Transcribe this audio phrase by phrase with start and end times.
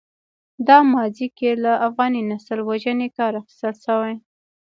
[0.67, 4.15] دا ماضي کې له افغاني نسل وژنې کار اخیستل شوی.